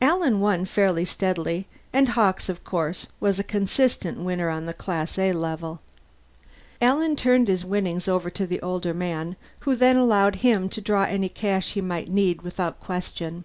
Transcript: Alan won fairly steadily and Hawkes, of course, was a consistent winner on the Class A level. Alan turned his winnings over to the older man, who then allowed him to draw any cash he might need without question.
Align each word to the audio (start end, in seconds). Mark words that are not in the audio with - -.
Alan 0.00 0.38
won 0.38 0.64
fairly 0.66 1.04
steadily 1.04 1.66
and 1.92 2.10
Hawkes, 2.10 2.48
of 2.48 2.62
course, 2.62 3.08
was 3.18 3.40
a 3.40 3.42
consistent 3.42 4.20
winner 4.20 4.48
on 4.48 4.66
the 4.66 4.72
Class 4.72 5.18
A 5.18 5.32
level. 5.32 5.80
Alan 6.80 7.16
turned 7.16 7.48
his 7.48 7.64
winnings 7.64 8.06
over 8.06 8.30
to 8.30 8.46
the 8.46 8.62
older 8.62 8.94
man, 8.94 9.34
who 9.66 9.74
then 9.74 9.96
allowed 9.96 10.36
him 10.36 10.68
to 10.68 10.80
draw 10.80 11.02
any 11.02 11.28
cash 11.28 11.72
he 11.72 11.80
might 11.80 12.08
need 12.08 12.42
without 12.42 12.78
question. 12.78 13.42